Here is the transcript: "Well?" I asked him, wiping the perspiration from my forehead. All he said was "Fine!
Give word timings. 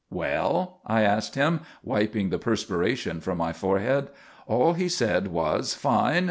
"Well?" 0.09 0.79
I 0.87 1.03
asked 1.03 1.35
him, 1.35 1.59
wiping 1.83 2.29
the 2.31 2.39
perspiration 2.39 3.21
from 3.21 3.37
my 3.37 3.53
forehead. 3.53 4.07
All 4.47 4.73
he 4.73 4.89
said 4.89 5.27
was 5.27 5.75
"Fine! 5.75 6.19